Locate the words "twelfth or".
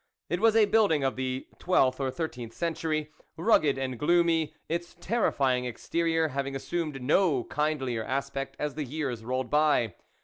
1.59-2.09